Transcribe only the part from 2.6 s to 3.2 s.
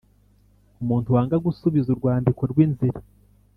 inzira